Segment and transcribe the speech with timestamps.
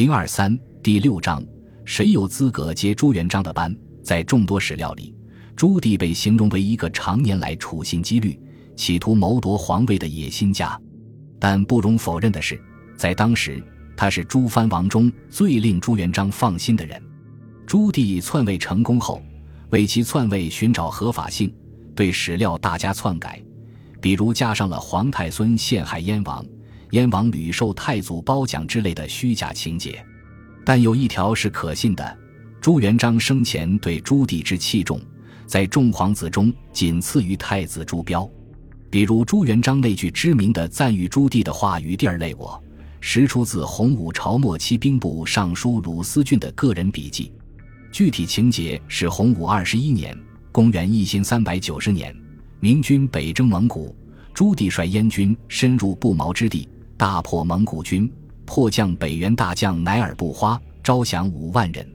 [0.00, 1.44] 零二三第六章，
[1.84, 3.76] 谁有资格接朱元璋的班？
[4.02, 5.14] 在众多史料里，
[5.54, 8.40] 朱棣被形容为一个常年来处心积虑、
[8.74, 10.80] 企图谋夺皇位的野心家。
[11.38, 12.58] 但不容否认的是，
[12.96, 13.62] 在当时，
[13.94, 16.98] 他是诸藩王中最令朱元璋放心的人。
[17.66, 19.22] 朱棣篡位成功后，
[19.68, 21.54] 为其篡位寻找合法性，
[21.94, 23.38] 对史料大加篡改，
[24.00, 26.42] 比如加上了皇太孙陷害燕王。
[26.90, 30.04] 燕王屡受太祖褒奖之类的虚假情节，
[30.64, 32.18] 但有一条是可信的：
[32.60, 35.00] 朱元璋生前对朱棣之器重，
[35.46, 38.28] 在众皇子中仅次于太子朱标。
[38.90, 42.60] 比如朱元璋那句知名的赞誉朱棣的话语“第二类我”，
[43.00, 47.32] 实出自洪武朝末期兵部尚书鲁思俊的个人笔记。
[47.92, 50.16] 具体情节是洪武二十一年
[50.50, 52.12] （公元一千三百九十年），
[52.58, 53.94] 明军北征蒙古，
[54.34, 56.68] 朱棣率燕军深入不毛之地。
[57.00, 58.12] 大破蒙古军，
[58.44, 61.90] 迫降北元大将乃尔不花，招降五万人。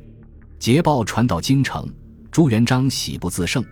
[0.58, 1.88] 捷报传到京城，
[2.32, 3.64] 朱元璋喜不自胜，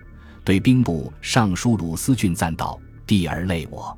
[0.44, 3.98] 对兵部尚书鲁思俊赞道：“弟儿累我。”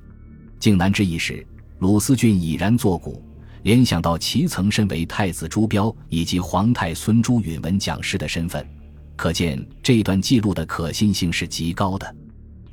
[0.61, 1.45] 靖难之役时，
[1.79, 3.21] 鲁思俊已然作古，
[3.63, 8.65] 联想到其曾身为太子朱标以及皇太孙朱允文讲师的身份，
[9.17, 12.15] 可见这段记录的可信性是极高的。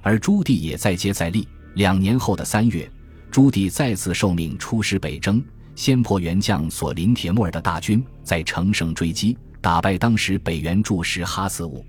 [0.02, 2.88] 而朱棣也再接再厉，两年后的三月。
[3.32, 5.42] 朱棣再次受命出师北征，
[5.74, 11.82] 先破元将索林铁木儿的大军，在乘胜追击，打败当时北元柱石哈四五。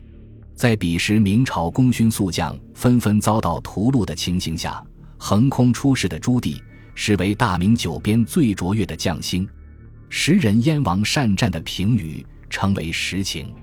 [0.56, 4.82] 在彼时明朝功勋宿将纷纷遭到屠戮的情形下，
[5.18, 6.58] 横空出世的朱棣，
[6.96, 9.46] 实为大明九边最卓越的将星。
[10.08, 13.54] 时人燕王善战的评语成为实情，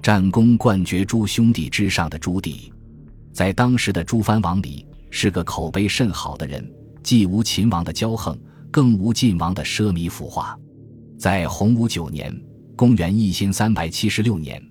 [0.00, 2.72] 战功冠绝诸兄弟之上的朱棣，
[3.34, 6.66] 在当时的诸藩王里是个口碑甚好的人。
[7.08, 8.38] 既无秦王的骄横，
[8.70, 10.54] 更无晋王的奢靡腐化。
[11.16, 12.38] 在洪武九年
[12.76, 14.62] （公元一千三百七十六年），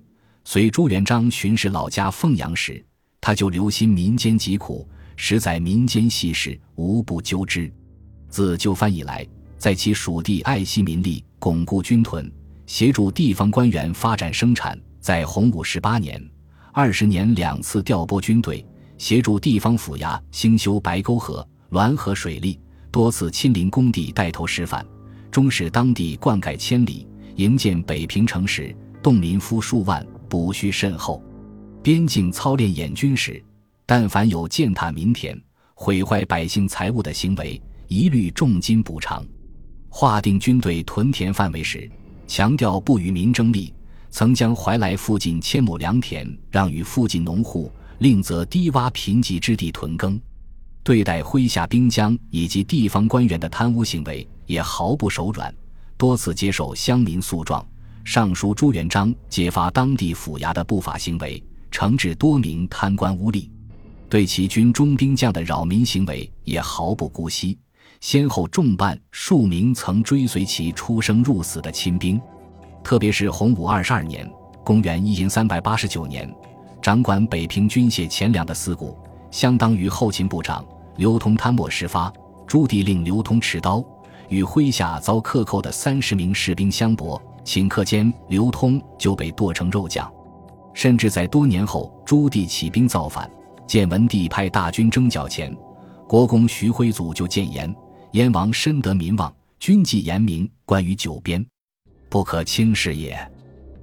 [0.46, 2.80] 随朱元璋巡视老家凤阳时，
[3.20, 7.68] 他就留心民间疾苦，实在民间细事无不究之。
[8.28, 9.26] 自就藩以来，
[9.56, 12.32] 在其属地爱惜民力，巩固军屯，
[12.66, 14.80] 协助地方官员发展生产。
[15.00, 16.24] 在洪武十八年、
[16.72, 18.64] 二十年两次调拨军队，
[18.96, 21.44] 协助地方府衙兴修白沟河。
[21.70, 22.58] 滦河水利
[22.90, 24.84] 多次亲临工地带头示范，
[25.30, 27.06] 终使当地灌溉千里，
[27.36, 31.22] 营建北平城时动民夫数万，补恤甚厚。
[31.82, 33.42] 边境操练演军时，
[33.86, 35.38] 但凡有践踏民田、
[35.74, 39.24] 毁坏百姓财物的行为，一律重金补偿。
[39.90, 41.90] 划定军队屯田范围时，
[42.26, 43.72] 强调不与民争利，
[44.10, 50.20] 曾将怀来附近千亩良田让与附近农户，另择低洼贫瘠之地屯耕。
[50.88, 55.54] 对待麾下兵将以及地方官员的贪污行为也毫不手软，
[55.98, 57.62] 多次接受乡民诉状，
[58.06, 63.50] 上书朱元璋揭发当地府衙的不法行为，惩治多名贪官污吏。
[64.08, 67.58] 对其军中兵将的扰民行为也毫不姑息，
[68.00, 72.18] 先后重办数名曾追随其出生入死的亲兵。
[72.82, 74.26] 特别是洪武二十二年
[74.64, 76.34] （公元一零三百八十九年），
[76.80, 78.96] 掌管北平军械钱粮的司谷，
[79.30, 80.64] 相当于后勤部长。
[80.98, 82.12] 刘通贪墨事发，
[82.44, 83.84] 朱棣令刘通持刀
[84.28, 90.12] 与麾下遭克扣的三十名士兵相搏，顷刻间刘通就被剁成肉酱。
[90.74, 93.30] 甚至在多年后，朱棣起兵造反，
[93.64, 95.56] 建文帝派大军征剿前，
[96.08, 97.72] 国公徐辉祖就谏言：
[98.10, 101.46] 燕王深得民望，军纪严明，关于九边，
[102.08, 103.16] 不可轻视也。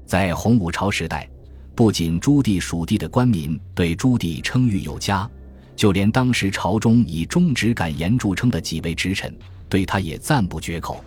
[0.05, 1.29] 在洪武朝时代，
[1.75, 5.29] 不仅朱棣属地的官民对朱棣称誉有加。
[5.75, 9.35] 就连当时朝中以忠直敢言著称的几位直臣，
[9.67, 11.03] 对他也赞不绝口。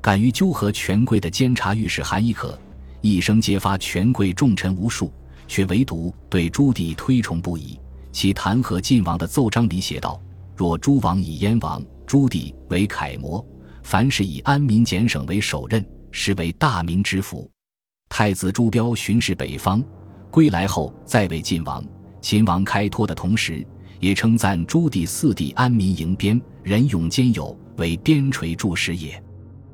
[0.00, 2.58] 敢于纠合权贵的监察御史韩亦可，
[3.00, 5.12] 一生揭发权贵重臣无数，
[5.46, 7.78] 却唯独对朱棣推崇不已。
[8.10, 10.20] 其弹劾晋王的奏章里写道
[10.54, 13.44] ：“若诸王以燕王、朱棣为楷模，
[13.82, 17.50] 凡是以安民俭省为首任，实为大明之福。”
[18.10, 19.82] 太子朱标巡视北方，
[20.30, 21.82] 归来后再为晋王、
[22.20, 23.66] 秦王开脱的同时。
[24.02, 29.22] 也称赞朱棣四帝安民营边，仁勇兼有，为边陲柱石也。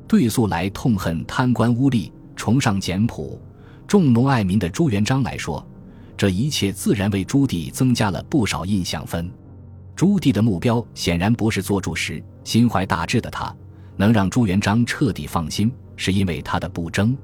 [0.07, 3.41] 对素来痛恨贪官污吏、崇尚简朴、
[3.87, 5.67] 重农爱民的朱元璋来说，
[6.15, 9.31] 这一切自然为朱棣增加了不少印象分。
[9.97, 13.57] 朱棣的目标显然不是做柱石，心怀大志的他
[13.97, 17.17] 能让朱元璋彻底放心，是因为他的不争。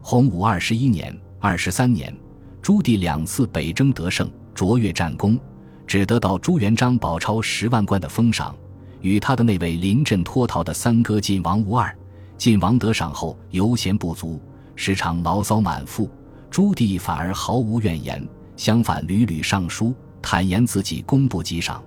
[0.00, 2.16] 洪武二十一年、二十三年，
[2.62, 5.38] 朱棣两次北征得胜，卓越战功。
[5.88, 8.54] 只得到朱元璋宝钞十万贯的封赏，
[9.00, 11.92] 与他的那位临阵脱逃的三哥晋王无二，
[12.36, 14.38] 晋王得赏后，犹嫌不足，
[14.76, 16.08] 时常牢骚满腹。
[16.50, 18.22] 朱棣反而毫无怨言，
[18.54, 21.82] 相反屡屡上书，坦言自己功不及赏。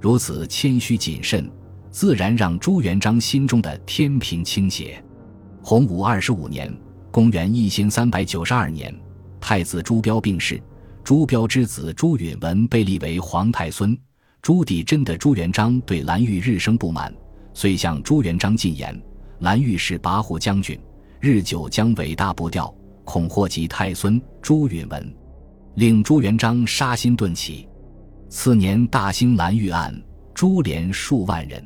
[0.00, 1.50] 如此谦虚谨慎，
[1.90, 5.02] 自然让朱元璋心中的天平倾斜。
[5.60, 6.72] 洪武二十五年
[7.10, 8.94] （公元一千三百九十二年），
[9.40, 10.62] 太子朱标病逝，
[11.04, 13.96] 朱标之子朱允文被立为皇太孙。
[14.40, 17.12] 朱棣真的朱元璋对蓝玉日生不满，
[17.54, 19.00] 遂向朱元璋进言
[19.40, 20.78] ：“蓝玉是跋扈将军，
[21.20, 22.72] 日久将尾大不掉，
[23.04, 25.14] 恐祸及太孙朱允文。”
[25.74, 27.68] 令朱元璋杀心顿起。
[28.28, 29.94] 次年大兴蓝玉案，
[30.34, 31.64] 株连数万人。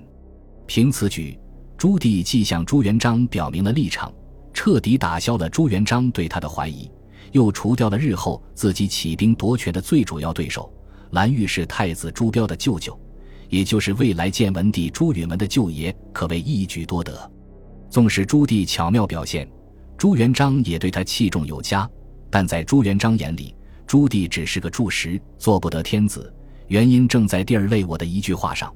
[0.67, 1.39] 凭此举，
[1.77, 4.13] 朱棣既向朱元璋表明了立场，
[4.53, 6.91] 彻底打消了朱元璋对他的怀疑，
[7.37, 10.73] 又除掉了日后自己起兵夺权的最主要对手。
[11.11, 12.99] 蓝玉是太子朱标的舅舅，
[13.51, 17.31] 也就是未来建文帝朱允文的舅爷，可谓一举多得。
[17.91, 19.47] 纵使朱棣巧妙表现，
[19.99, 21.87] 朱元璋也对他器重有加，
[22.31, 23.55] 但在朱元璋眼里，
[23.87, 26.33] 朱棣只是个柱石，做不得天子。
[26.69, 28.75] 原因正在第二类我的一句话上。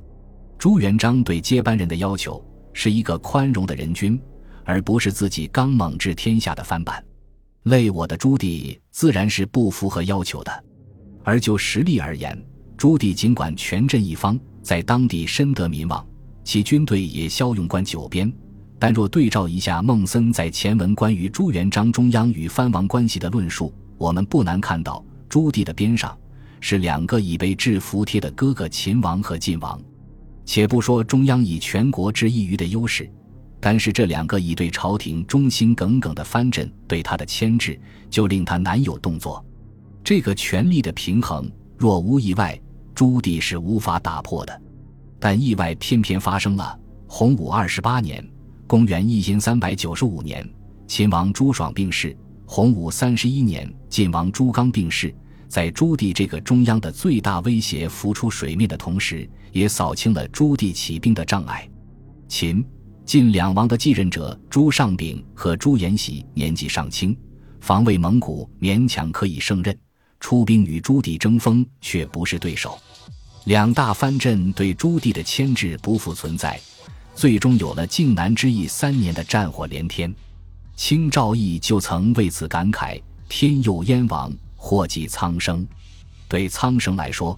[0.59, 4.21] 朱元璋对接班人的要求是一个宽容的人君，
[4.67, 7.03] 而不是自己刚猛治天下的翻版。
[7.65, 10.65] 累我的朱棣自然是不符合要求的。
[11.23, 12.41] 而就实力而言，
[12.77, 16.05] 朱棣尽管权镇一方，在当地深得民望，
[16.43, 18.33] 其军队也骁勇冠九边，
[18.79, 26.17] 但若对照一下孟森在前文关于朱元璋中央与藩王关系的论述，我们不难看到，朱棣的边上
[26.61, 29.79] 是两个已被制服帖的哥哥秦王和晋王。
[30.47, 33.09] 且不说中央以全国之一隅的优势，
[33.61, 37.79] 但是这两个已对朝廷忠心耿耿的藩镇对他的牵制，
[38.09, 39.45] 就令他难有动作。
[40.03, 42.59] 这个权力的平衡，若无意外，
[42.95, 44.62] 朱棣是无法打破的。
[45.19, 46.79] 但意外偏偏发生了。
[47.07, 48.27] 洪武二十八年
[48.67, 50.49] （公元一千三百九十五年），
[50.89, 52.17] 秦王朱爽病逝；
[52.47, 55.15] 洪武三十一年，晋王朱刚病逝。
[55.49, 61.69] 在朱棣这个中央的最大威胁浮出水面的同时，也扫清了朱棣起兵的障碍。
[62.29, 62.65] 秦、
[63.11, 67.19] 晋两王的继任者朱尚炳和朱延禧年纪尚轻，
[67.61, 69.77] 防卫蒙古勉强可以胜任。
[70.21, 72.79] 出兵与朱棣争锋，却不是对手。
[73.47, 76.61] 两大藩镇对朱棣的牵制不复存在，
[77.17, 80.15] 最终有了靖难之役三年的战火连天。
[80.77, 85.67] 清赵义就曾为此感慨：“天佑燕王，祸及苍生。”
[86.31, 87.37] 对苍生来说，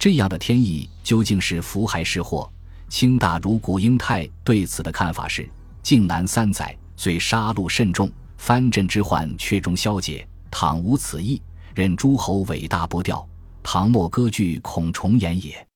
[0.00, 2.52] 这样的天意究竟是福还是祸？
[2.92, 5.48] 清大儒古英泰对此的看法是
[5.82, 10.28] ：“靖难三载，虽杀戮甚重，藩镇之患却终消解。
[10.50, 11.40] 倘无此意。”
[11.74, 13.26] 任诸侯伟大不掉，
[13.62, 15.66] 唐末割据恐重演也。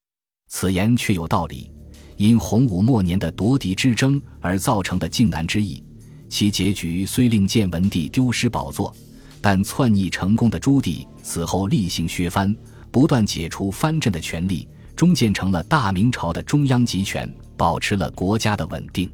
[0.48, 1.72] 此言却有道理。
[2.18, 5.82] 因洪武末年的夺嫡之争而造成的靖难之役，
[6.28, 8.94] 其结局虽令建文帝丢失宝座，
[9.40, 12.54] 但篡逆成功的朱棣此后厉行削藩，
[12.90, 19.08] 不断解除藩镇的权力，终建成了大明朝的中央集权，保持了国家的稳定。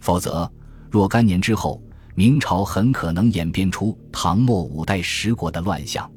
[0.00, 0.50] 否则，
[0.90, 1.80] 若干年之后，
[2.16, 6.10] 明朝很可能演变出唐末五代十国的乱象，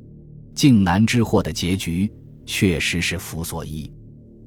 [0.56, 2.12] 靖难之祸的结局
[2.48, 3.90] 确实是福所依。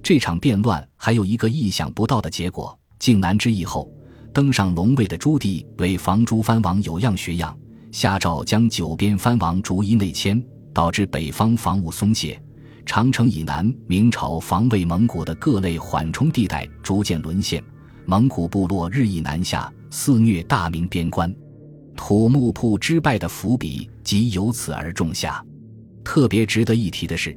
[0.03, 3.89] 这场变乱还有一个意想不到的结果：靖难之役后，
[4.33, 7.57] 登上龙位的朱棣为防诸藩王有样学样，
[7.93, 10.43] 下诏将九边藩王逐一内迁，
[10.75, 12.41] 导致北方防务松懈，
[12.88, 17.62] 长城以南明朝防卫蒙古的各类缓冲地带逐渐沦陷，
[18.07, 19.71] 蒙古部落日益南下。
[19.90, 21.35] 肆虐大明边关，
[21.95, 25.45] 土木堡之败的伏笔即由此而种下。
[26.02, 27.37] 特别值得一提的是，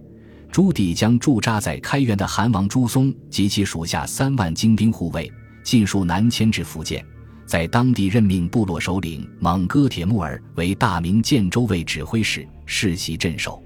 [0.50, 5.29] 朱棣将驻扎在开元的韩王朱松及其属下三万精兵护卫
[5.63, 7.05] 尽数南迁至福建，
[7.46, 13.62] 在当地任命部落首领蒙哥铁木儿为大明建州卫指挥使，世袭镇守。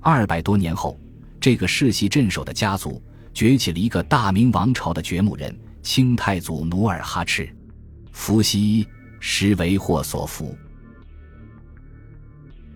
[0.00, 0.98] 二百多年后，
[1.40, 7.48] 这个世袭镇守的家族崛起了一个大明王朝的掘墓人——清太祖努尔哈赤。
[8.12, 8.86] 伏羲
[9.20, 10.54] 实为祸所伏。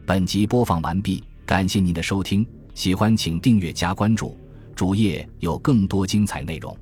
[0.07, 4.39] 本集播放完毕，感谢您的收听，喜欢请订阅加关注，
[4.75, 6.75] 主页有更多精彩内容。